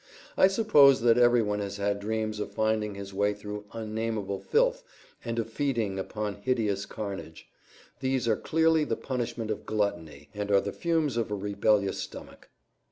I 0.35 0.47
suppose 0.47 1.01
that 1.01 1.19
everyone 1.19 1.59
has 1.59 1.77
had 1.77 1.99
dreams 1.99 2.39
of 2.39 2.51
finding 2.51 2.95
his 2.95 3.13
way 3.13 3.35
through 3.35 3.65
unnamable 3.71 4.39
filth 4.39 4.83
and 5.23 5.37
of 5.37 5.47
feeding 5.51 5.99
upon 5.99 6.41
hideous 6.41 6.87
carnage; 6.87 7.47
these 7.99 8.27
are 8.27 8.35
clearly 8.35 8.83
the 8.83 8.95
punishment 8.97 9.51
of 9.51 9.63
gluttony, 9.63 10.29
and 10.33 10.49
are 10.49 10.59
the 10.61 10.73
fumes 10.73 11.17
of 11.17 11.29
a 11.29 11.35
rebellious 11.35 11.99
stomach. 11.99 12.49